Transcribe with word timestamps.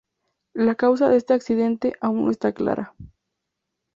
La 0.55 0.73
causa 0.73 1.09
de 1.09 1.17
este 1.17 1.35
accidente 1.35 1.93
aún 2.01 2.25
no 2.25 2.31
está 2.31 2.53
clara. 2.53 2.95